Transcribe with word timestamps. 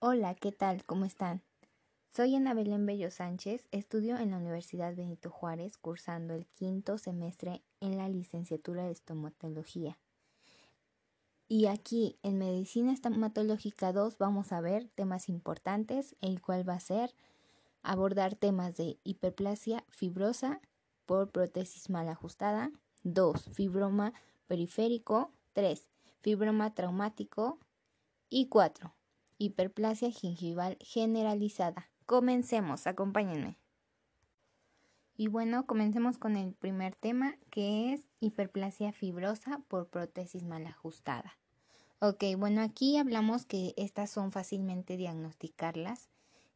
Hola, 0.00 0.36
¿qué 0.36 0.52
tal? 0.52 0.84
¿Cómo 0.84 1.06
están? 1.06 1.42
Soy 2.14 2.36
Ana 2.36 2.54
Belén 2.54 2.86
Bello 2.86 3.10
Sánchez, 3.10 3.66
estudio 3.72 4.16
en 4.16 4.30
la 4.30 4.36
Universidad 4.36 4.94
Benito 4.94 5.28
Juárez, 5.28 5.76
cursando 5.76 6.34
el 6.34 6.46
quinto 6.46 6.98
semestre 6.98 7.64
en 7.80 7.98
la 7.98 8.08
licenciatura 8.08 8.84
de 8.84 8.92
estomatología. 8.92 9.98
Y 11.48 11.66
aquí 11.66 12.16
en 12.22 12.38
Medicina 12.38 12.92
Estomatológica 12.92 13.92
2 13.92 14.18
vamos 14.18 14.52
a 14.52 14.60
ver 14.60 14.88
temas 14.94 15.28
importantes, 15.28 16.14
el 16.20 16.40
cual 16.40 16.68
va 16.68 16.74
a 16.74 16.80
ser 16.80 17.12
abordar 17.82 18.36
temas 18.36 18.76
de 18.76 19.00
hiperplasia 19.02 19.82
fibrosa 19.88 20.60
por 21.06 21.32
prótesis 21.32 21.90
mal 21.90 22.08
ajustada, 22.08 22.70
2. 23.02 23.50
Fibroma 23.52 24.12
periférico, 24.46 25.32
3. 25.54 25.88
Fibroma 26.20 26.72
traumático 26.72 27.58
y 28.30 28.46
4. 28.46 28.94
Hiperplasia 29.38 30.10
gingival 30.10 30.76
generalizada. 30.80 31.90
Comencemos, 32.06 32.86
acompáñenme. 32.86 33.56
Y 35.16 35.26
bueno, 35.28 35.66
comencemos 35.66 36.18
con 36.18 36.36
el 36.36 36.54
primer 36.54 36.94
tema 36.94 37.36
que 37.50 37.92
es 37.92 38.08
hiperplasia 38.20 38.92
fibrosa 38.92 39.62
por 39.68 39.88
prótesis 39.88 40.44
mal 40.44 40.66
ajustada. 40.66 41.38
Ok, 42.00 42.22
bueno, 42.36 42.62
aquí 42.62 42.96
hablamos 42.96 43.44
que 43.44 43.74
estas 43.76 44.10
son 44.10 44.30
fácilmente 44.30 44.96
diagnosticarlas 44.96 46.08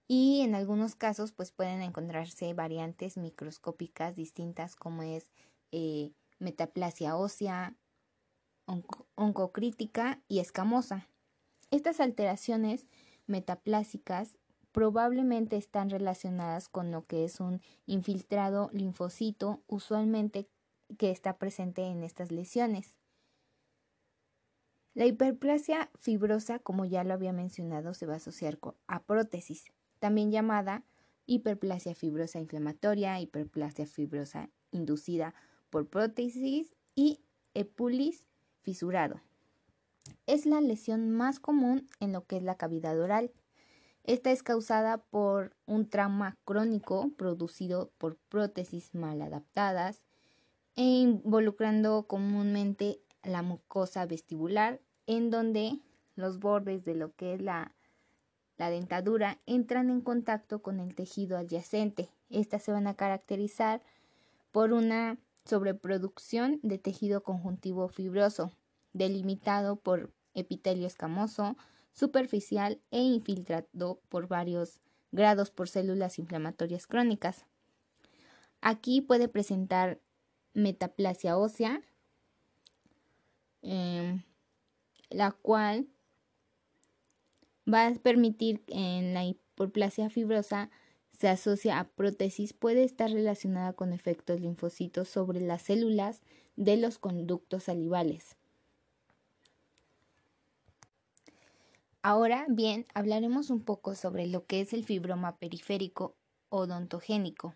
y 0.06 0.42
en 0.42 0.54
algunos 0.54 0.94
casos 0.94 1.32
pues 1.32 1.50
pueden 1.50 1.82
encontrarse 1.82 2.54
variantes 2.54 3.16
microscópicas 3.16 4.14
distintas 4.14 4.76
como 4.76 5.02
es 5.02 5.32
eh, 5.72 6.12
metaplasia 6.38 7.16
ósea, 7.16 7.74
oncocrítica 9.16 10.22
y 10.28 10.38
escamosa. 10.38 11.08
Estas 11.72 12.00
alteraciones 12.00 12.86
metaplásicas 13.26 14.36
probablemente 14.72 15.56
están 15.56 15.88
relacionadas 15.88 16.68
con 16.68 16.90
lo 16.90 17.06
que 17.06 17.24
es 17.24 17.40
un 17.40 17.62
infiltrado 17.86 18.68
linfocito 18.74 19.62
usualmente 19.68 20.46
que 20.98 21.10
está 21.10 21.38
presente 21.38 21.86
en 21.86 22.02
estas 22.02 22.30
lesiones. 22.30 22.98
La 24.92 25.06
hiperplasia 25.06 25.90
fibrosa, 25.98 26.58
como 26.58 26.84
ya 26.84 27.04
lo 27.04 27.14
había 27.14 27.32
mencionado, 27.32 27.94
se 27.94 28.04
va 28.04 28.12
a 28.12 28.16
asociar 28.16 28.58
a 28.86 29.02
prótesis, 29.04 29.64
también 29.98 30.30
llamada 30.30 30.84
hiperplasia 31.24 31.94
fibrosa 31.94 32.38
inflamatoria, 32.38 33.18
hiperplasia 33.18 33.86
fibrosa 33.86 34.50
inducida 34.72 35.34
por 35.70 35.88
prótesis 35.88 36.74
y 36.94 37.20
epulis 37.54 38.26
fisurado. 38.60 39.22
Es 40.26 40.46
la 40.46 40.60
lesión 40.60 41.10
más 41.10 41.40
común 41.40 41.88
en 42.00 42.12
lo 42.12 42.26
que 42.26 42.36
es 42.36 42.42
la 42.42 42.56
cavidad 42.56 42.98
oral. 42.98 43.32
Esta 44.04 44.30
es 44.30 44.42
causada 44.42 44.98
por 44.98 45.54
un 45.66 45.88
trauma 45.88 46.36
crónico 46.44 47.10
producido 47.16 47.92
por 47.98 48.16
prótesis 48.28 48.94
mal 48.94 49.22
adaptadas 49.22 50.02
e 50.74 50.82
involucrando 50.82 52.04
comúnmente 52.06 53.00
la 53.22 53.42
mucosa 53.42 54.06
vestibular, 54.06 54.80
en 55.06 55.30
donde 55.30 55.78
los 56.16 56.38
bordes 56.38 56.84
de 56.84 56.94
lo 56.94 57.14
que 57.14 57.34
es 57.34 57.42
la, 57.42 57.72
la 58.56 58.70
dentadura 58.70 59.38
entran 59.46 59.90
en 59.90 60.00
contacto 60.00 60.62
con 60.62 60.80
el 60.80 60.94
tejido 60.94 61.36
adyacente. 61.36 62.08
Estas 62.30 62.62
se 62.62 62.72
van 62.72 62.86
a 62.86 62.94
caracterizar 62.94 63.82
por 64.50 64.72
una 64.72 65.18
sobreproducción 65.44 66.60
de 66.62 66.78
tejido 66.78 67.22
conjuntivo 67.22 67.88
fibroso, 67.88 68.52
delimitado 68.92 69.76
por 69.76 70.12
epitelio 70.34 70.86
escamoso, 70.86 71.56
superficial 71.92 72.80
e 72.90 73.00
infiltrado 73.00 74.00
por 74.08 74.26
varios 74.28 74.80
grados 75.10 75.50
por 75.50 75.68
células 75.68 76.18
inflamatorias 76.18 76.86
crónicas. 76.86 77.44
Aquí 78.60 79.00
puede 79.00 79.28
presentar 79.28 80.00
metaplasia 80.54 81.36
ósea, 81.36 81.82
em, 83.62 84.22
la 85.10 85.32
cual 85.32 85.86
va 87.72 87.86
a 87.86 87.94
permitir 87.94 88.62
en 88.68 89.14
la 89.14 89.24
hipoplasia 89.24 90.10
fibrosa 90.10 90.70
se 91.18 91.28
asocia 91.28 91.78
a 91.78 91.88
prótesis 91.88 92.52
puede 92.52 92.82
estar 92.82 93.10
relacionada 93.10 93.74
con 93.74 93.92
efectos 93.92 94.40
linfocitos 94.40 95.08
sobre 95.08 95.40
las 95.40 95.62
células 95.62 96.22
de 96.56 96.76
los 96.76 96.98
conductos 96.98 97.64
salivales. 97.64 98.36
Ahora 102.04 102.46
bien, 102.48 102.84
hablaremos 102.94 103.48
un 103.50 103.62
poco 103.62 103.94
sobre 103.94 104.26
lo 104.26 104.44
que 104.44 104.60
es 104.60 104.72
el 104.72 104.84
fibroma 104.84 105.36
periférico 105.36 106.16
odontogénico. 106.48 107.54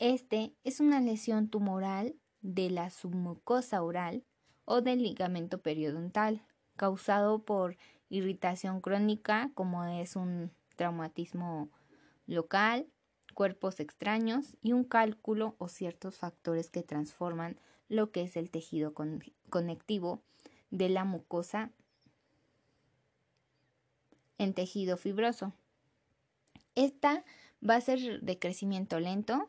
Este 0.00 0.52
es 0.64 0.80
una 0.80 1.00
lesión 1.00 1.48
tumoral 1.48 2.16
de 2.40 2.70
la 2.70 2.90
submucosa 2.90 3.84
oral 3.84 4.24
o 4.64 4.80
del 4.80 5.00
ligamento 5.00 5.62
periodontal, 5.62 6.44
causado 6.76 7.44
por 7.44 7.76
irritación 8.08 8.80
crónica 8.80 9.52
como 9.54 9.84
es 9.84 10.16
un 10.16 10.50
traumatismo 10.74 11.70
local, 12.26 12.88
cuerpos 13.32 13.78
extraños 13.78 14.56
y 14.60 14.72
un 14.72 14.82
cálculo 14.82 15.54
o 15.58 15.68
ciertos 15.68 16.18
factores 16.18 16.68
que 16.68 16.82
transforman 16.82 17.60
lo 17.86 18.10
que 18.10 18.22
es 18.22 18.36
el 18.36 18.50
tejido 18.50 18.92
conectivo 19.50 20.24
de 20.70 20.88
la 20.88 21.04
mucosa 21.04 21.70
en 24.42 24.54
tejido 24.54 24.96
fibroso. 24.96 25.52
Esta 26.74 27.24
va 27.66 27.76
a 27.76 27.80
ser 27.80 28.20
de 28.20 28.38
crecimiento 28.38 28.98
lento, 28.98 29.48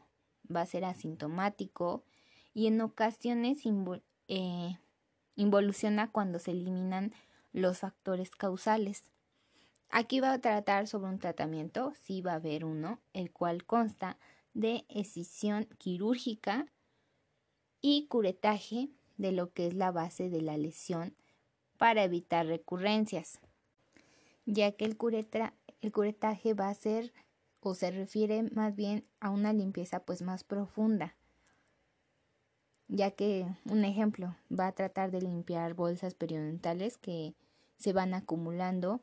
va 0.54 0.62
a 0.62 0.66
ser 0.66 0.86
asintomático 0.86 2.04
y 2.54 2.68
en 2.68 2.80
ocasiones 2.81 3.59
eh, 4.28 4.78
involuciona 5.36 6.12
cuando 6.12 6.40
se 6.40 6.52
eliminan 6.52 7.14
los 7.52 7.80
factores 7.80 8.31
causales. 8.31 9.12
Aquí 9.90 10.20
va 10.20 10.34
a 10.34 10.42
tratar 10.42 10.88
sobre 10.88 11.10
un 11.10 11.20
tratamiento, 11.20 11.94
sí 12.02 12.22
va 12.22 12.34
a 12.34 12.36
haber 12.36 12.66
uno, 12.66 13.00
el 13.14 13.31
cual 13.31 13.66
consta 13.66 14.18
de 14.54 14.86
escisión 14.90 15.66
quirúrgica 15.78 16.68
y 17.81 18.08
curetaje 18.08 18.90
de 19.18 19.31
lo 19.31 19.54
que 19.54 19.68
es 19.68 19.74
la 19.74 19.92
base 19.92 20.30
de 20.30 20.42
la 20.42 20.58
lesión 20.58 21.16
para 21.78 22.04
evitar 22.04 22.46
recurrencias 22.48 23.40
ya 24.46 24.72
que 24.74 24.86
el, 24.86 24.98
el 25.81 25.92
curetaje 25.92 26.54
va 26.54 26.70
a 26.70 26.74
ser 26.74 27.14
o 27.59 27.74
se 27.76 27.92
refiere 27.92 28.44
más 28.52 28.76
bien 28.76 29.06
a 29.20 29.30
una 29.30 29.54
limpieza 29.54 30.04
pues 30.04 30.22
más 30.22 30.44
profunda, 30.44 31.16
ya 32.88 33.12
que 33.12 33.48
un 33.66 33.86
ejemplo 33.86 34.36
va 34.52 34.68
a 34.68 34.74
tratar 34.74 35.12
de 35.12 35.22
limpiar 35.22 35.74
bolsas 35.74 36.14
periodontales 36.14 36.98
que 36.98 37.36
se 37.78 37.94
van 37.94 38.14
acumulando 38.14 39.02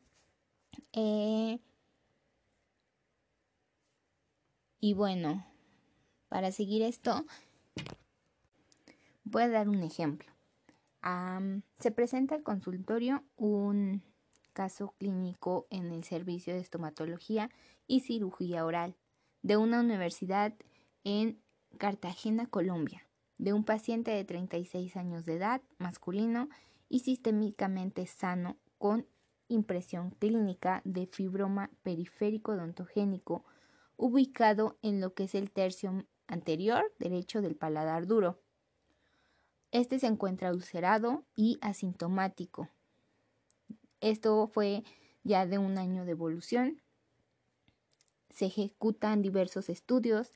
eh, 0.92 1.58
y 4.80 4.94
bueno, 4.94 5.46
para 6.28 6.52
seguir 6.52 6.82
esto, 6.82 7.24
voy 9.24 9.42
a 9.42 9.48
dar 9.48 9.68
un 9.68 9.82
ejemplo. 9.82 10.30
se 11.78 11.90
presenta 11.90 12.34
al 12.34 12.42
consultorio 12.42 13.24
un 13.36 14.02
caso 14.60 14.92
clínico 14.98 15.66
en 15.70 15.90
el 15.90 16.04
servicio 16.04 16.52
de 16.52 16.60
estomatología 16.60 17.48
y 17.86 18.00
cirugía 18.00 18.66
oral 18.66 18.94
de 19.40 19.56
una 19.56 19.80
universidad 19.80 20.52
en 21.02 21.40
Cartagena, 21.78 22.44
Colombia, 22.44 23.06
de 23.38 23.54
un 23.54 23.64
paciente 23.64 24.10
de 24.10 24.22
36 24.22 24.98
años 24.98 25.24
de 25.24 25.36
edad, 25.36 25.62
masculino 25.78 26.50
y 26.90 26.98
sistémicamente 26.98 28.04
sano 28.04 28.58
con 28.76 29.06
impresión 29.48 30.10
clínica 30.10 30.82
de 30.84 31.06
fibroma 31.06 31.70
periférico 31.82 32.52
odontogénico 32.52 33.46
ubicado 33.96 34.76
en 34.82 35.00
lo 35.00 35.14
que 35.14 35.24
es 35.24 35.34
el 35.34 35.50
tercio 35.50 36.04
anterior 36.26 36.84
derecho 36.98 37.40
del 37.40 37.56
paladar 37.56 38.06
duro. 38.06 38.42
Este 39.70 39.98
se 39.98 40.08
encuentra 40.08 40.52
ulcerado 40.52 41.24
y 41.34 41.58
asintomático, 41.62 42.68
esto 44.00 44.46
fue 44.48 44.84
ya 45.22 45.46
de 45.46 45.58
un 45.58 45.78
año 45.78 46.04
de 46.04 46.12
evolución. 46.12 46.80
Se 48.30 48.46
ejecutan 48.46 49.22
diversos 49.22 49.68
estudios 49.68 50.32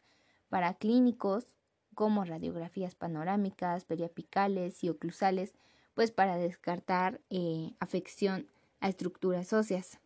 para 0.49 0.75
clínicos 0.75 1.46
como 1.94 2.25
radiografías 2.25 2.94
panorámicas, 2.94 3.84
periapicales 3.84 4.82
y 4.84 4.88
oclusales, 4.88 5.55
pues 5.94 6.11
para 6.11 6.37
descartar 6.37 7.20
eh, 7.31 7.72
afección 7.78 8.49
a 8.81 8.88
estructuras 8.88 9.52
óseas. 9.52 10.00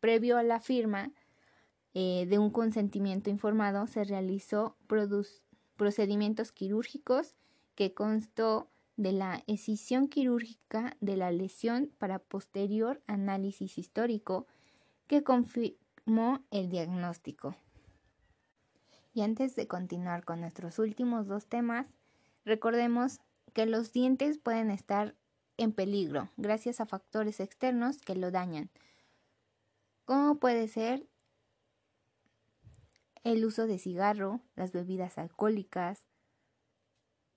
Previo 0.00 0.38
a 0.38 0.42
la 0.42 0.60
firma 0.60 1.12
eh, 1.94 2.26
de 2.28 2.38
un 2.38 2.50
consentimiento 2.50 3.28
informado, 3.28 3.86
se 3.86 4.04
realizó 4.04 4.76
procedimientos 5.76 6.52
quirúrgicos 6.52 7.34
que 7.74 7.92
constó 7.92 8.71
de 9.02 9.10
la 9.10 9.42
escisión 9.48 10.06
quirúrgica 10.06 10.96
de 11.00 11.16
la 11.16 11.32
lesión 11.32 11.90
para 11.98 12.20
posterior 12.20 13.02
análisis 13.08 13.76
histórico 13.76 14.46
que 15.08 15.24
confirmó 15.24 16.44
el 16.52 16.70
diagnóstico. 16.70 17.56
Y 19.12 19.22
antes 19.22 19.56
de 19.56 19.66
continuar 19.66 20.24
con 20.24 20.40
nuestros 20.40 20.78
últimos 20.78 21.26
dos 21.26 21.46
temas, 21.46 21.88
recordemos 22.44 23.18
que 23.52 23.66
los 23.66 23.92
dientes 23.92 24.38
pueden 24.38 24.70
estar 24.70 25.16
en 25.56 25.72
peligro 25.72 26.30
gracias 26.36 26.80
a 26.80 26.86
factores 26.86 27.40
externos 27.40 27.98
que 27.98 28.14
lo 28.14 28.30
dañan, 28.30 28.70
como 30.04 30.36
puede 30.36 30.68
ser 30.68 31.08
el 33.24 33.44
uso 33.44 33.66
de 33.66 33.78
cigarro, 33.78 34.40
las 34.54 34.70
bebidas 34.70 35.18
alcohólicas, 35.18 36.04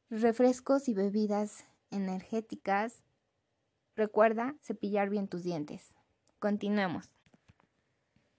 refrescos 0.10 0.88
y 0.88 0.94
bebidas 0.94 1.66
energéticas. 1.92 3.04
Recuerda 3.96 4.56
cepillar 4.62 5.10
bien 5.10 5.28
tus 5.28 5.44
dientes. 5.44 5.96
Continuemos. 6.40 7.10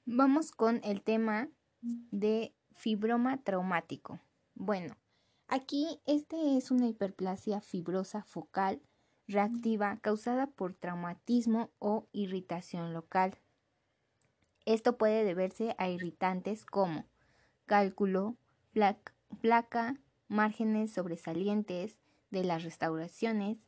Vamos 0.05 0.53
con 0.53 0.81
el 0.85 1.03
tema 1.03 1.49
de 1.81 2.55
fibroma 2.75 3.43
traumático. 3.43 4.21
Bueno, 4.55 4.97
aquí 5.49 6.01
este 6.07 6.57
es 6.57 6.71
una 6.71 6.87
hiperplasia 6.87 7.61
fibrosa 7.61 8.23
focal 8.23 8.81
reactiva 9.29 9.99
causada 10.03 10.47
por 10.47 10.75
traumatismo 10.75 11.71
o 11.79 12.07
irritación 12.13 12.93
local. 12.93 13.39
Esto 14.65 14.97
puede 14.97 15.25
deberse 15.25 15.75
a 15.79 15.89
irritantes 15.89 16.65
como 16.65 17.05
cálculo, 17.67 18.37
placa, 19.41 19.97
márgenes 20.29 20.93
sobresalientes 20.93 21.99
de 22.31 22.45
las 22.45 22.65
restauraciones, 22.65 23.59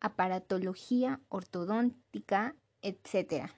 aparatología 0.00 1.20
ortodóntica, 1.28 2.54
etc. 2.82 3.50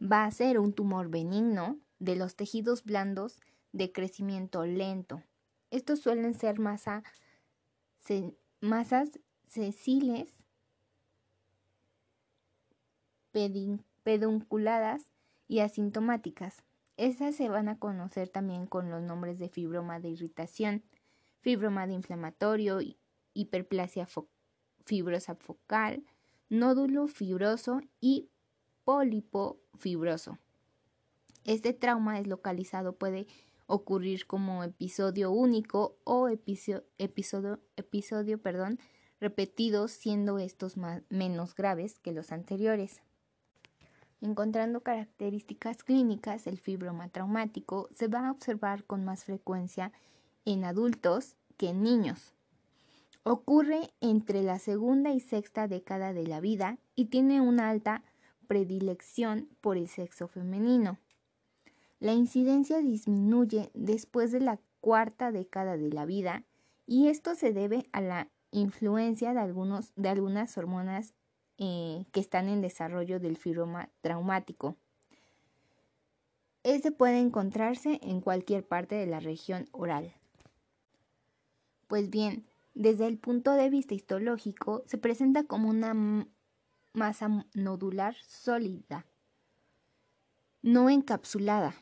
Va 0.00 0.24
a 0.24 0.30
ser 0.30 0.58
un 0.58 0.72
tumor 0.72 1.08
benigno 1.08 1.78
de 1.98 2.16
los 2.16 2.34
tejidos 2.36 2.84
blandos 2.84 3.40
de 3.72 3.92
crecimiento 3.92 4.64
lento. 4.64 5.22
Estos 5.70 6.00
suelen 6.00 6.34
ser 6.34 6.58
masa, 6.58 7.02
masas 8.60 9.20
sesiles 9.46 10.28
pedunculadas 14.02 15.06
y 15.46 15.60
asintomáticas. 15.60 16.64
Estas 17.00 17.34
se 17.34 17.48
van 17.48 17.70
a 17.70 17.78
conocer 17.78 18.28
también 18.28 18.66
con 18.66 18.90
los 18.90 19.00
nombres 19.00 19.38
de 19.38 19.48
fibroma 19.48 20.00
de 20.00 20.10
irritación, 20.10 20.82
fibroma 21.40 21.86
de 21.86 21.94
inflamatorio, 21.94 22.80
hiperplasia 23.32 24.06
fibrosa 24.84 25.34
focal, 25.34 26.04
nódulo 26.50 27.06
fibroso 27.06 27.80
y 28.02 28.28
pólipo 28.84 29.62
fibroso. 29.78 30.36
Este 31.46 31.72
trauma 31.72 32.20
es 32.20 32.26
localizado, 32.26 32.92
puede 32.92 33.26
ocurrir 33.64 34.26
como 34.26 34.62
episodio 34.62 35.30
único 35.30 35.96
o 36.04 36.28
episodio, 36.28 36.84
episodio, 36.98 37.60
episodio 37.76 38.42
perdón, 38.42 38.78
repetido, 39.20 39.88
siendo 39.88 40.38
estos 40.38 40.76
más, 40.76 41.00
menos 41.08 41.54
graves 41.54 41.98
que 41.98 42.12
los 42.12 42.30
anteriores. 42.30 43.00
Encontrando 44.20 44.80
características 44.80 45.82
clínicas, 45.82 46.46
el 46.46 46.58
fibroma 46.58 47.08
traumático 47.08 47.88
se 47.92 48.06
va 48.06 48.28
a 48.28 48.30
observar 48.30 48.84
con 48.84 49.04
más 49.04 49.24
frecuencia 49.24 49.92
en 50.44 50.64
adultos 50.64 51.36
que 51.56 51.70
en 51.70 51.82
niños. 51.82 52.34
Ocurre 53.22 53.92
entre 54.00 54.42
la 54.42 54.58
segunda 54.58 55.10
y 55.12 55.20
sexta 55.20 55.68
década 55.68 56.12
de 56.12 56.26
la 56.26 56.40
vida 56.40 56.78
y 56.96 57.06
tiene 57.06 57.40
una 57.40 57.70
alta 57.70 58.02
predilección 58.46 59.48
por 59.60 59.76
el 59.76 59.88
sexo 59.88 60.26
femenino. 60.26 60.98
La 61.98 62.12
incidencia 62.12 62.78
disminuye 62.78 63.70
después 63.74 64.32
de 64.32 64.40
la 64.40 64.58
cuarta 64.80 65.32
década 65.32 65.76
de 65.76 65.90
la 65.90 66.06
vida 66.06 66.44
y 66.86 67.08
esto 67.08 67.34
se 67.34 67.52
debe 67.52 67.86
a 67.92 68.00
la 68.00 68.28
influencia 68.50 69.32
de, 69.34 69.40
algunas 70.08 70.58
hormonas 70.58 71.14
eh, 71.62 72.06
que 72.10 72.20
están 72.20 72.48
en 72.48 72.62
desarrollo 72.62 73.20
del 73.20 73.36
fibroma 73.36 73.90
traumático. 74.00 74.76
Este 76.62 76.90
puede 76.90 77.18
encontrarse 77.18 78.00
en 78.02 78.22
cualquier 78.22 78.66
parte 78.66 78.94
de 78.94 79.04
la 79.04 79.20
región 79.20 79.68
oral. 79.72 80.14
Pues 81.86 82.08
bien, 82.08 82.46
desde 82.72 83.06
el 83.06 83.18
punto 83.18 83.52
de 83.52 83.68
vista 83.68 83.92
histológico, 83.92 84.82
se 84.86 84.96
presenta 84.96 85.44
como 85.44 85.68
una 85.68 86.26
masa 86.94 87.46
nodular 87.52 88.16
sólida, 88.26 89.04
no 90.62 90.88
encapsulada, 90.88 91.74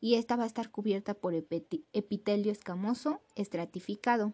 y 0.00 0.16
esta 0.16 0.34
va 0.34 0.42
a 0.42 0.48
estar 0.48 0.72
cubierta 0.72 1.14
por 1.14 1.34
epitelio 1.34 2.50
escamoso 2.50 3.20
estratificado, 3.36 4.32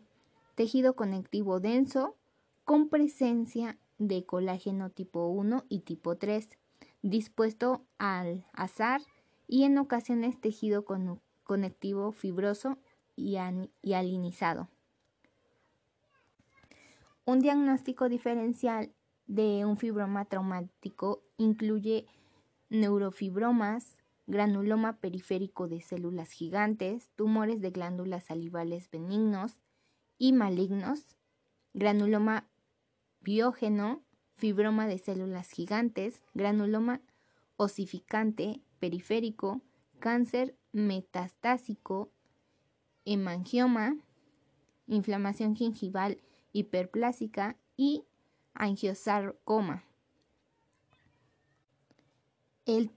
tejido 0.55 0.97
conectivo 0.97 1.61
denso, 1.61 2.17
con 2.65 2.88
presencia 2.88 3.79
de 4.00 4.25
colágeno 4.25 4.91
tipo 4.91 5.29
1 5.29 5.67
y 5.69 5.81
tipo 5.81 6.17
3, 6.17 6.49
dispuesto 7.02 7.85
al 7.99 8.47
azar 8.52 9.02
y 9.47 9.64
en 9.64 9.79
ocasiones 9.79 10.41
tejido 10.41 10.85
conectivo 11.44 12.11
fibroso 12.11 12.79
y, 13.14 13.37
y 13.82 13.93
alinizado. 13.93 14.69
Un 17.26 17.41
diagnóstico 17.41 18.08
diferencial 18.08 18.93
de 19.26 19.64
un 19.67 19.76
fibroma 19.76 20.25
traumático 20.25 21.23
incluye 21.37 22.06
neurofibromas, 22.70 23.99
granuloma 24.26 24.96
periférico 24.99 25.69
de 25.69 25.82
células 25.82 26.31
gigantes, 26.31 27.11
tumores 27.17 27.61
de 27.61 27.70
glándulas 27.70 28.25
salivales 28.25 28.91
benignos 28.91 29.61
y 30.19 30.32
malignos, 30.32 31.17
granuloma 31.75 32.50
biógeno, 33.20 34.02
fibroma 34.37 34.87
de 34.87 34.99
células 34.99 35.50
gigantes, 35.50 36.22
granuloma 36.34 37.00
osificante 37.56 38.61
periférico, 38.78 39.61
cáncer 39.99 40.56
metastásico, 40.72 42.11
hemangioma, 43.05 43.96
inflamación 44.87 45.55
gingival 45.55 46.20
hiperplásica 46.52 47.56
y 47.76 48.05
angiosarcoma. 48.55 49.84
El 52.67 52.91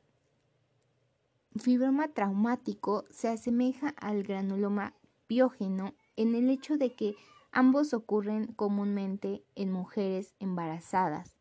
fibroma 1.55 2.07
traumático 2.09 3.05
se 3.09 3.27
asemeja 3.27 3.89
al 3.89 4.23
granuloma 4.23 4.93
biógeno 5.27 5.93
en 6.15 6.35
el 6.35 6.49
hecho 6.49 6.77
de 6.77 6.93
que 6.93 7.15
Ambos 7.55 7.93
ocurren 7.93 8.47
comúnmente 8.47 9.43
en 9.53 9.71
mujeres 9.71 10.33
embarazadas, 10.39 11.37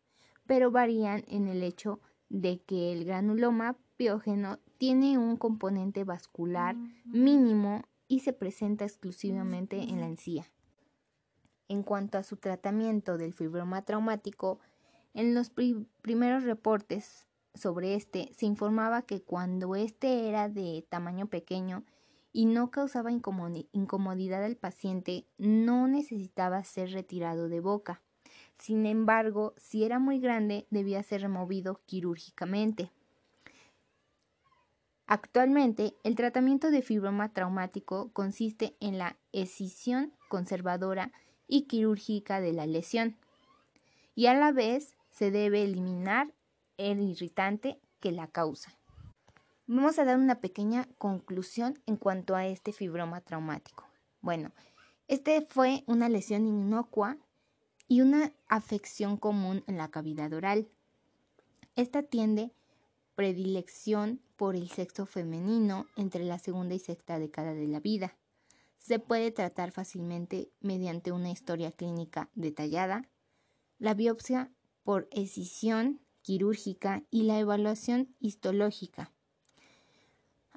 pero 0.47 0.71
varían 0.71 1.25
en 1.27 1.49
el 1.49 1.63
hecho 1.63 2.01
de 2.29 2.61
que 2.61 2.93
el 2.93 3.07
granuloma 3.07 3.79
piógeno 3.97 4.59
tiene 4.77 5.17
un 5.17 5.39
componente 5.39 6.05
vascular 6.05 6.77
mínimo 7.07 7.81
y 8.09 8.21
se 8.21 8.35
presenta 8.35 8.85
exclusivamente 8.85 9.81
en 9.81 10.01
la 10.01 10.07
encía. 10.07 10.51
En 11.69 11.83
cuanto 11.83 12.19
a 12.19 12.23
su 12.23 12.37
tratamiento 12.37 13.17
del 13.17 13.33
fibroma 13.33 13.81
traumático, 13.83 14.61
en 15.15 15.35
los 15.35 15.51
primeros 16.03 16.43
reportes 16.43 17.27
sobre 17.55 17.95
este 17.95 18.31
se 18.35 18.45
informaba 18.45 19.01
que 19.01 19.23
cuando 19.23 19.77
este 19.77 20.29
era 20.29 20.51
de 20.51 20.85
tamaño 20.91 21.27
pequeño 21.27 21.85
y 22.33 22.47
no 22.47 22.71
causaba 22.71 23.11
incomodidad 23.13 24.45
al 24.45 24.57
paciente, 24.57 25.27
no 25.39 25.87
necesitaba 25.87 26.65
ser 26.65 26.93
retirado 26.93 27.49
de 27.49 27.61
boca. 27.61 28.01
Sin 28.55 28.87
embargo, 28.87 29.55
si 29.57 29.85
era 29.85 29.99
muy 29.99 30.19
grande, 30.19 30.67
debía 30.71 31.03
ser 31.03 31.23
removido 31.23 31.81
quirúrgicamente. 31.87 32.91
Actualmente, 35.07 35.95
el 36.05 36.15
tratamiento 36.15 36.71
de 36.71 36.81
fibroma 36.81 37.33
traumático 37.33 38.11
consiste 38.13 38.77
en 38.81 38.97
la 38.97 39.19
escisión 39.33 40.15
conservadora 40.29 41.13
y 41.47 41.63
quirúrgica 41.63 42.41
de 42.41 42.55
la 42.55 42.67
lesión, 42.67 43.19
y 44.15 44.27
a 44.27 44.35
la 44.35 44.53
vez 44.53 44.97
se 45.11 45.31
debe 45.31 45.65
eliminar 45.65 46.33
el 46.79 47.01
irritante 47.01 47.79
que 48.01 48.13
la 48.13 48.27
causa. 48.27 48.79
Vamos 49.67 49.99
a 49.99 50.05
dar 50.05 50.19
una 50.19 50.41
pequeña 50.41 50.89
conclusión 50.99 51.81
en 51.87 51.97
cuanto 51.97 52.35
a 52.35 52.47
este 52.47 52.73
fibroma 52.73 53.21
traumático. 53.21 53.87
Bueno, 54.21 54.51
este 55.07 55.41
fue 55.43 55.85
una 55.87 56.09
lesión 56.09 56.47
inocua 56.47 57.17
y 57.87 58.01
una 58.01 58.33
afección 58.49 59.17
común 59.17 59.63
en 59.69 59.79
la 59.79 59.89
cavidad 59.89 60.33
oral. 60.33 60.69
Esta 61.77 62.03
tiende 62.03 62.53
predilección 63.15 64.21
por 64.37 64.57
el 64.57 64.69
sexo 64.69 65.07
femenino 65.07 65.87
entre 65.97 66.25
la 66.25 66.39
segunda 66.39 66.75
y 66.75 66.81
sexta 66.81 67.21
década 67.21 67.55
de 67.55 67.69
la 67.69 67.79
vida. 67.79 68.17
Se 68.79 68.99
puede 68.99 69.31
tratar 69.31 69.71
fácilmente 69.71 70.51
mediante 70.61 71.13
una 71.13 71.31
historia 71.31 71.71
clínica 71.71 72.31
detallada, 72.35 73.09
la 73.79 73.95
biopsia 73.95 74.51
por 74.83 75.09
escisión 75.13 76.01
quirúrgica 76.23 77.05
y 77.11 77.23
la 77.23 77.39
evaluación 77.39 78.17
histológica. 78.19 79.13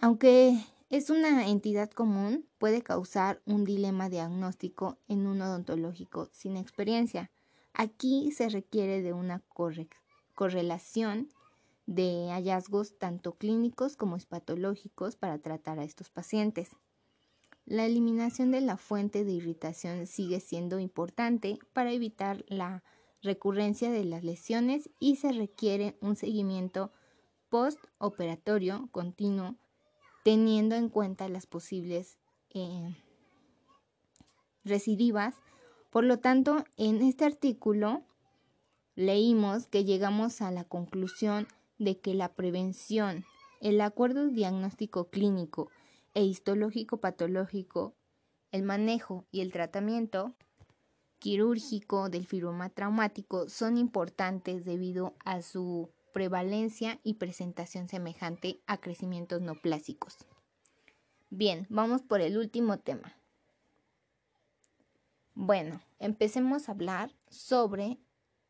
Aunque 0.01 0.59
es 0.89 1.09
una 1.09 1.47
entidad 1.47 1.89
común, 1.89 2.45
puede 2.57 2.81
causar 2.81 3.41
un 3.45 3.63
dilema 3.63 4.09
diagnóstico 4.09 4.97
en 5.07 5.25
un 5.25 5.41
odontológico 5.41 6.29
sin 6.31 6.57
experiencia. 6.57 7.31
Aquí 7.73 8.31
se 8.31 8.49
requiere 8.49 9.01
de 9.01 9.13
una 9.13 9.41
correlación 10.33 11.29
de 11.87 12.29
hallazgos 12.31 12.97
tanto 12.97 13.33
clínicos 13.33 13.95
como 13.95 14.17
patológicos 14.19 15.15
para 15.15 15.39
tratar 15.39 15.79
a 15.79 15.83
estos 15.83 16.09
pacientes. 16.09 16.69
La 17.65 17.85
eliminación 17.85 18.51
de 18.51 18.61
la 18.61 18.77
fuente 18.77 19.23
de 19.23 19.31
irritación 19.31 20.07
sigue 20.07 20.39
siendo 20.39 20.79
importante 20.79 21.57
para 21.73 21.91
evitar 21.91 22.45
la 22.47 22.83
recurrencia 23.23 23.89
de 23.89 24.05
las 24.05 24.23
lesiones 24.23 24.89
y 24.99 25.15
se 25.15 25.31
requiere 25.31 25.97
un 25.99 26.15
seguimiento 26.15 26.91
postoperatorio 27.49 28.87
continuo 28.91 29.55
teniendo 30.25 30.73
en 30.73 30.89
cuenta 30.89 31.29
las 31.29 31.45
posibles 31.45 32.17
eh, 32.49 32.95
recidivas. 34.63 35.35
Por 35.91 36.03
lo 36.03 36.17
tanto, 36.17 36.65
en 36.77 37.03
este 37.03 37.25
artículo 37.25 38.01
leímos 38.95 39.67
que 39.67 39.83
llegamos 39.83 40.41
a 40.41 40.49
la 40.49 40.63
conclusión 40.63 41.47
de 41.77 41.99
que 41.99 42.15
la 42.15 42.33
prevención, 42.33 43.23
el 43.61 43.79
acuerdo 43.81 44.27
diagnóstico 44.29 45.11
clínico 45.11 45.69
e 46.15 46.23
histológico 46.23 46.97
patológico, 46.97 47.93
el 48.51 48.63
manejo 48.63 49.27
y 49.31 49.41
el 49.41 49.51
tratamiento 49.51 50.33
quirúrgico 51.19 52.09
del 52.09 52.25
fibroma 52.25 52.69
traumático 52.69 53.47
son 53.47 53.77
importantes 53.77 54.65
debido 54.65 55.13
a 55.23 55.43
su 55.43 55.91
prevalencia 56.15 57.01
y 57.03 57.15
presentación 57.15 57.89
semejante 57.89 58.61
a 58.67 58.77
crecimientos 58.77 59.41
no 59.41 59.55
plásicos. 59.55 60.15
Bien, 61.29 61.67
vamos 61.69 62.03
por 62.03 62.21
el 62.21 62.37
último 62.37 62.79
tema. 62.79 63.17
Bueno, 65.33 65.81
empecemos 65.99 66.69
a 66.69 66.71
hablar 66.71 67.13
sobre 67.27 67.97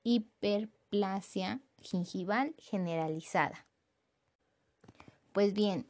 hiperplasia 0.03 1.59
gingival 1.81 2.53
generalizada. 2.59 3.65
Pues 5.33 5.53
bien, 5.53 5.87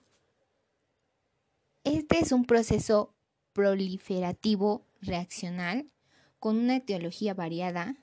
este 1.83 2.19
es 2.19 2.31
un 2.31 2.45
proceso 2.45 3.13
proliferativo 3.51 4.85
reaccional 5.01 5.91
con 6.39 6.55
una 6.55 6.77
etiología 6.77 7.33
variada, 7.33 7.97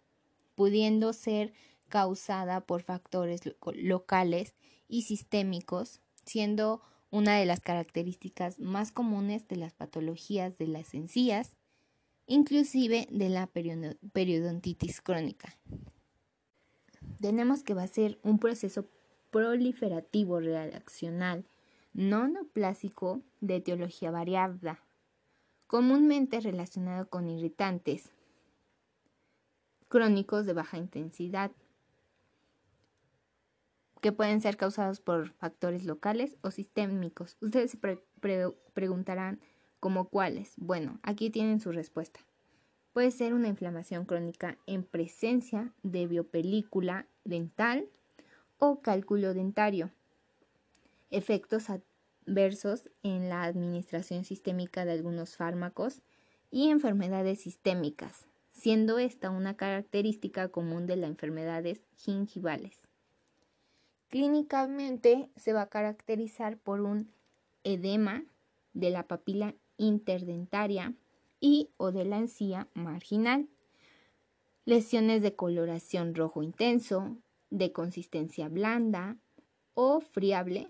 pudiendo 0.57 1.15
ser 1.15 1.55
causada 1.93 2.63
por 2.63 2.83
factores 2.83 3.43
locales 3.75 4.55
y 4.89 5.03
sistémicos, 5.03 6.01
siendo 6.25 6.81
una 7.11 7.37
de 7.37 7.45
las 7.45 7.61
características 7.61 8.59
más 8.59 8.93
comunes 8.93 9.47
de 9.47 9.57
las 9.57 9.75
patologías 9.75 10.57
de 10.57 10.69
las 10.69 10.95
encías, 10.95 11.55
inclusive 12.27 13.07
de 13.11 13.29
la 13.29 13.47
periodontitis 13.47 15.03
crónica. 15.03 15.55
Tenemos 17.21 17.63
que 17.63 17.75
va 17.75 17.83
a 17.83 17.89
ser 17.89 18.19
un 18.23 18.39
proceso 18.39 18.87
proliferativo 19.31 20.41
reaccional 20.41 21.45
no 21.93 22.27
neoplásico 22.27 23.21
de 23.43 23.57
etiología 23.57 24.11
variada, 24.11 24.83
comúnmente 25.67 26.41
relacionado 26.41 27.11
con 27.11 27.29
irritantes 27.29 28.13
crónicos 29.89 30.47
de 30.47 30.55
baja 30.55 30.79
intensidad, 30.79 31.53
que 34.03 34.13
pueden 34.13 34.41
ser 34.41 34.57
causados 34.57 35.01
por 35.01 35.31
factores 35.31 35.85
locales 35.85 36.37
o 36.43 36.51
sistémicos. 36.51 37.39
Ustedes 37.41 37.71
se 37.71 37.79
preguntarán 38.75 39.41
¿cómo 39.79 40.09
cuáles. 40.09 40.55
Bueno, 40.57 40.99
aquí 41.05 41.31
tienen 41.31 41.61
su 41.61 41.71
respuesta. 41.71 42.21
Puede 42.93 43.13
ser 43.13 43.33
una 43.33 43.49
inflamación 43.49 44.05
crónica 44.05 44.59
en 44.67 44.83
presencia 44.83 45.73
de 45.85 46.09
biopelícula 46.09 47.07
dental 47.25 47.89
o 48.59 48.83
cálculo 48.83 49.35
dentario. 49.35 49.91
Efectos 51.11 51.69
adversos 51.71 52.91
en 53.05 53.29
la 53.29 53.45
administración 53.45 54.25
sistémica 54.25 54.85
de 54.85 54.93
algunos 54.93 55.37
fármacos 55.37 56.03
y 56.51 56.71
enfermedades 56.71 57.41
sistémicas, 57.41 58.27
siendo 58.51 58.99
esta 58.99 59.31
una 59.31 59.57
característica 59.57 60.49
común 60.49 60.87
de 60.87 60.97
las 60.97 61.09
enfermedades 61.09 61.83
gingivales. 61.97 62.82
Clínicamente 64.13 65.31
se 65.37 65.55
va 65.55 65.63
a 65.63 65.71
caracterizar 65.71 66.59
por 66.59 66.83
un 66.83 67.11
edema 67.65 68.23
de 68.75 68.91
la 68.91 69.05
papila 69.09 69.55
interdentaria 69.79 70.93
y 71.41 71.71
o 71.79 71.93
de 71.93 72.05
la 72.05 72.19
encía 72.19 72.69
marginal, 72.75 73.49
lesiones 74.67 75.23
de 75.23 75.35
coloración 75.35 76.15
rojo 76.15 76.43
intenso, 76.43 77.17
de 77.49 77.73
consistencia 77.73 78.51
blanda 78.51 79.17
o 79.73 80.01
friable, 80.01 80.69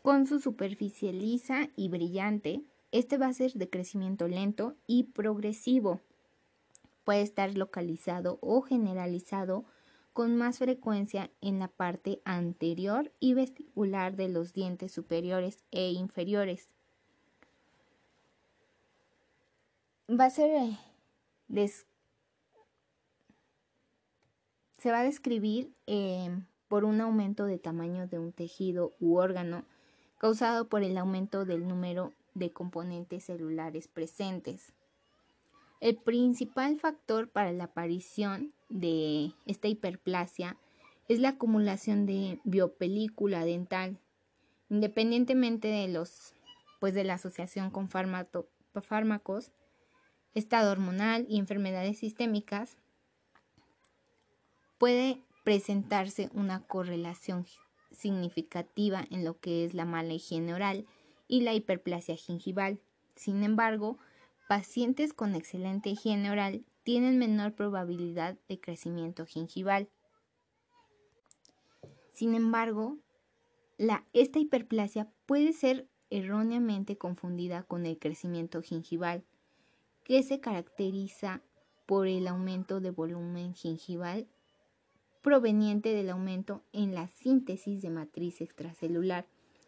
con 0.00 0.26
su 0.26 0.40
superficie 0.40 1.12
lisa 1.12 1.68
y 1.76 1.90
brillante. 1.90 2.62
Este 2.92 3.18
va 3.18 3.26
a 3.26 3.34
ser 3.34 3.52
de 3.52 3.68
crecimiento 3.68 4.26
lento 4.26 4.74
y 4.86 5.02
progresivo. 5.02 6.00
Puede 7.04 7.20
estar 7.20 7.58
localizado 7.58 8.38
o 8.40 8.62
generalizado 8.62 9.66
con 10.18 10.34
más 10.34 10.58
frecuencia 10.58 11.30
en 11.40 11.60
la 11.60 11.68
parte 11.68 12.20
anterior 12.24 13.12
y 13.20 13.34
vestibular 13.34 14.16
de 14.16 14.28
los 14.28 14.52
dientes 14.52 14.90
superiores 14.90 15.62
e 15.70 15.92
inferiores. 15.92 16.70
Va 20.10 20.24
a 20.24 20.30
ser 20.30 20.50
eh, 20.50 21.70
se 24.78 24.90
va 24.90 24.98
a 24.98 25.04
describir 25.04 25.72
em, 25.86 26.46
por 26.66 26.84
un 26.84 27.00
aumento 27.00 27.44
de 27.44 27.60
tamaño 27.60 28.08
de 28.08 28.18
un 28.18 28.32
tejido 28.32 28.96
u 28.98 29.18
órgano 29.18 29.66
causado 30.18 30.68
por 30.68 30.82
el 30.82 30.98
aumento 30.98 31.44
del 31.44 31.68
número 31.68 32.12
de 32.34 32.50
componentes 32.50 33.22
celulares 33.22 33.86
presentes. 33.86 34.72
El 35.80 35.96
principal 35.96 36.78
factor 36.80 37.28
para 37.30 37.52
la 37.52 37.64
aparición 37.64 38.52
de 38.68 39.32
esta 39.46 39.68
hiperplasia 39.68 40.56
es 41.08 41.20
la 41.20 41.30
acumulación 41.30 42.04
de 42.04 42.40
biopelícula 42.44 43.44
dental. 43.44 43.98
Independientemente 44.68 45.68
de 45.68 45.88
los 45.88 46.34
pues 46.80 46.94
de 46.94 47.04
la 47.04 47.14
asociación 47.14 47.70
con 47.70 47.88
fármacos, 47.88 49.52
estado 50.34 50.70
hormonal 50.70 51.26
y 51.28 51.38
enfermedades 51.38 51.98
sistémicas, 51.98 52.76
puede 54.78 55.20
presentarse 55.44 56.30
una 56.34 56.60
correlación 56.66 57.46
significativa 57.90 59.04
en 59.10 59.24
lo 59.24 59.40
que 59.40 59.64
es 59.64 59.74
la 59.74 59.84
mala 59.84 60.12
higiene 60.12 60.54
oral 60.54 60.86
y 61.26 61.40
la 61.40 61.54
hiperplasia 61.54 62.16
gingival. 62.16 62.78
Sin 63.16 63.42
embargo, 63.42 63.98
pacientes 64.48 65.12
con 65.12 65.34
excelente 65.34 65.90
higiene 65.90 66.30
oral 66.30 66.64
tienen 66.82 67.18
menor 67.18 67.52
probabilidad 67.52 68.38
de 68.48 68.58
crecimiento 68.58 69.26
gingival. 69.26 69.90
Sin 72.12 72.34
embargo, 72.34 72.96
esta 74.14 74.38
hiperplasia 74.38 75.06
puede 75.26 75.52
ser 75.52 75.86
erróneamente 76.08 76.96
confundida 76.96 77.62
con 77.62 77.84
el 77.84 77.98
crecimiento 77.98 78.62
gingival, 78.62 79.22
que 80.02 80.22
se 80.22 80.40
caracteriza 80.40 81.42
por 81.84 82.06
el 82.06 82.26
aumento 82.26 82.80
de 82.80 82.90
volumen 82.90 83.52
gingival 83.52 84.26
proveniente 85.20 85.92
del 85.92 86.08
aumento 86.08 86.62
en 86.72 86.94
la 86.94 87.08
síntesis 87.08 87.82
de 87.82 87.90
matriz 87.90 88.40
extracelular, 88.40 89.26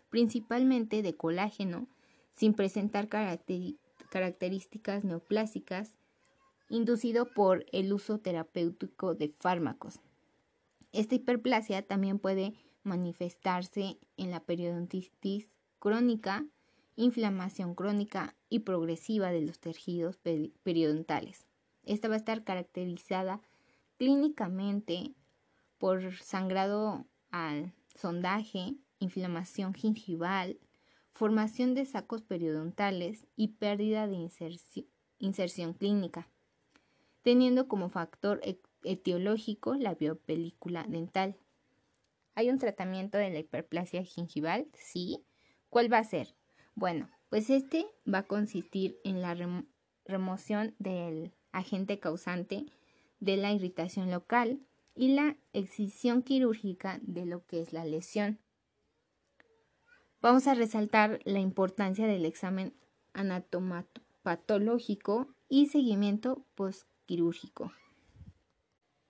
principalmente 0.08 1.02
de 1.02 1.14
colágeno, 1.14 1.86
sin 2.34 2.54
presentar 2.54 3.08
características 3.08 3.89
neoplásicas 5.04 5.96
inducido 6.68 7.26
por 7.26 7.66
el 7.72 7.92
uso 7.92 8.18
terapéutico 8.18 9.14
de 9.14 9.34
fármacos. 9.40 10.00
Esta 10.92 11.16
hiperplasia 11.16 11.86
también 11.86 12.18
puede 12.18 12.54
manifestarse 12.84 13.98
en 14.16 14.30
la 14.30 14.40
periodontitis 14.40 15.48
crónica, 15.78 16.46
inflamación 16.96 17.74
crónica 17.74 18.36
y 18.48 18.60
progresiva 18.60 19.30
de 19.32 19.42
los 19.42 19.58
tejidos 19.58 20.18
periodontales. 20.62 21.46
Esta 21.84 22.08
va 22.08 22.14
a 22.14 22.18
estar 22.18 22.44
caracterizada 22.44 23.40
clínicamente 23.98 25.14
por 25.78 26.16
sangrado 26.16 27.06
al 27.30 27.72
sondaje, 27.94 28.74
inflamación 28.98 29.74
gingival, 29.74 30.58
formación 31.20 31.74
de 31.74 31.84
sacos 31.84 32.22
periodontales 32.22 33.26
y 33.36 33.48
pérdida 33.48 34.06
de 34.06 34.30
inserción 35.18 35.74
clínica 35.74 36.26
teniendo 37.22 37.68
como 37.68 37.90
factor 37.90 38.40
etiológico, 38.84 39.74
la 39.74 39.94
biopelícula 39.94 40.84
dental. 40.84 41.36
¿Hay 42.34 42.48
un 42.48 42.56
tratamiento 42.56 43.18
de 43.18 43.28
la 43.28 43.40
hiperplasia 43.40 44.02
gingival? 44.02 44.66
Sí. 44.72 45.22
¿Cuál 45.68 45.92
va 45.92 45.98
a 45.98 46.04
ser? 46.04 46.34
Bueno, 46.74 47.10
pues 47.28 47.50
este 47.50 47.84
va 48.10 48.20
a 48.20 48.26
consistir 48.26 48.98
en 49.04 49.20
la 49.20 49.36
remoción 50.06 50.74
del 50.78 51.32
agente 51.52 51.98
causante 51.98 52.64
de 53.18 53.36
la 53.36 53.52
irritación 53.52 54.10
local 54.10 54.58
y 54.96 55.08
la 55.14 55.36
excisión 55.52 56.22
quirúrgica 56.22 56.98
de 57.02 57.26
lo 57.26 57.44
que 57.44 57.60
es 57.60 57.74
la 57.74 57.84
lesión. 57.84 58.38
Vamos 60.22 60.46
a 60.46 60.54
resaltar 60.54 61.20
la 61.24 61.38
importancia 61.38 62.06
del 62.06 62.26
examen 62.26 62.74
anatomopatológico 63.14 65.28
y 65.48 65.68
seguimiento 65.68 66.44
postquirúrgico. 66.56 67.72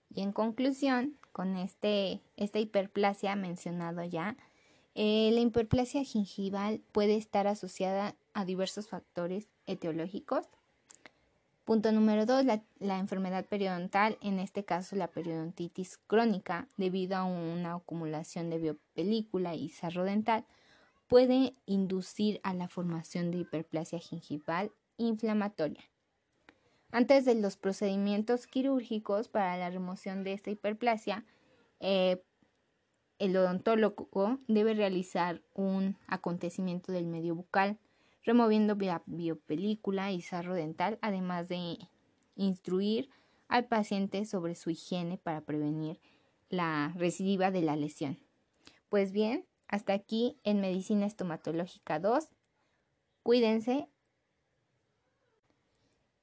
Y 0.09 0.21
en 0.21 0.31
conclusión, 0.31 1.17
con 1.33 1.57
este, 1.57 2.21
esta 2.37 2.59
hiperplasia 2.59 3.35
mencionado 3.35 4.05
ya, 4.05 4.37
eh, 4.95 5.31
la 5.33 5.41
hiperplasia 5.41 6.05
gingival 6.05 6.79
puede 6.93 7.17
estar 7.17 7.45
asociada 7.45 8.15
a 8.33 8.45
diversos 8.45 8.87
factores 8.87 9.49
etiológicos. 9.67 10.45
Punto 11.65 11.91
número 11.91 12.25
dos, 12.25 12.45
la, 12.45 12.63
la, 12.79 12.99
enfermedad 12.99 13.45
periodontal, 13.45 14.17
en 14.21 14.39
este 14.39 14.63
caso 14.63 14.95
la 14.95 15.07
periodontitis 15.07 15.99
crónica, 16.07 16.69
debido 16.77 17.17
a 17.17 17.25
una 17.25 17.73
acumulación 17.73 18.49
de 18.49 18.59
biopelícula 18.59 19.55
y 19.55 19.67
sarro 19.67 20.05
dental, 20.05 20.45
puede 21.11 21.57
inducir 21.65 22.39
a 22.41 22.53
la 22.53 22.69
formación 22.69 23.31
de 23.31 23.39
hiperplasia 23.39 23.99
gingival 23.99 24.71
inflamatoria. 24.95 25.83
Antes 26.89 27.25
de 27.25 27.35
los 27.35 27.57
procedimientos 27.57 28.47
quirúrgicos 28.47 29.27
para 29.27 29.57
la 29.57 29.69
remoción 29.69 30.23
de 30.23 30.31
esta 30.31 30.51
hiperplasia, 30.51 31.25
eh, 31.81 32.23
el 33.19 33.35
odontólogo 33.35 34.39
debe 34.47 34.73
realizar 34.73 35.43
un 35.53 35.97
acontecimiento 36.07 36.93
del 36.93 37.07
medio 37.07 37.35
bucal, 37.35 37.77
removiendo 38.23 38.75
la 38.75 39.03
biopelícula 39.05 40.13
y 40.13 40.21
sarro 40.21 40.55
dental, 40.55 40.97
además 41.01 41.49
de 41.49 41.77
instruir 42.35 43.09
al 43.49 43.65
paciente 43.65 44.23
sobre 44.23 44.55
su 44.55 44.69
higiene 44.69 45.17
para 45.17 45.41
prevenir 45.41 45.99
la 46.47 46.93
recidiva 46.95 47.51
de 47.51 47.63
la 47.63 47.75
lesión. 47.75 48.17
Pues 48.87 49.11
bien, 49.11 49.45
hasta 49.71 49.93
aquí 49.93 50.37
en 50.43 50.61
Medicina 50.61 51.05
Estomatológica 51.05 51.99
2. 51.99 52.27
Cuídense 53.23 53.89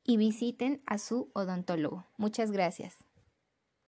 y 0.05 0.17
visiten 0.17 0.83
a 0.87 0.99
su 0.99 1.31
odontólogo. 1.35 2.07
Muchas 2.17 2.52
gracias. 2.52 3.08